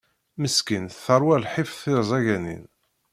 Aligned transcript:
Meskint 0.41 0.99
terwa 1.05 1.35
lḥif 1.43 1.69
d 1.73 1.77
terẓaganin. 1.81 2.63